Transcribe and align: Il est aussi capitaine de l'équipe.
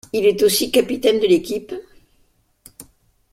Il 0.13 0.25
est 0.25 0.41
aussi 0.41 0.71
capitaine 0.71 1.19
de 1.19 1.27
l'équipe. 1.27 1.73